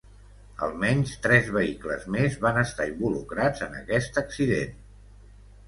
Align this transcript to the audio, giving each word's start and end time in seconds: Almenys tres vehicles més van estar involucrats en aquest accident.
Almenys 0.67 1.11
tres 1.25 1.51
vehicles 1.57 2.07
més 2.17 2.39
van 2.47 2.59
estar 2.63 2.89
involucrats 2.95 3.65
en 3.69 3.79
aquest 3.85 4.21
accident. 4.25 4.77